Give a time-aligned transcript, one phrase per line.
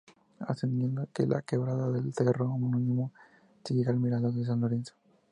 [0.47, 3.13] Ascendiendo por la quebrada del cerro homónimo,
[3.63, 4.95] se llega al mirador de San Lorenzo.